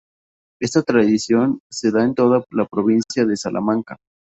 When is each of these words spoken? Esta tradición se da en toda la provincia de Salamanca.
Esta 0.59 0.81
tradición 0.81 1.59
se 1.69 1.91
da 1.91 2.03
en 2.03 2.15
toda 2.15 2.43
la 2.49 2.65
provincia 2.65 3.23
de 3.23 3.37
Salamanca. 3.37 3.97